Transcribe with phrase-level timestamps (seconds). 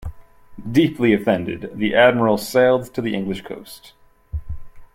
[0.71, 3.93] Deeply offended, the Admiral sailed to the English coast.